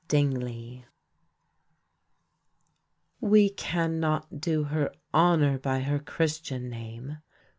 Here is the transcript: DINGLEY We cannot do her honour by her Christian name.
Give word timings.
DINGLEY 0.07 0.87
We 3.19 3.49
cannot 3.51 4.41
do 4.41 4.63
her 4.63 4.91
honour 5.13 5.59
by 5.59 5.81
her 5.81 5.99
Christian 5.99 6.71
name. 6.71 7.19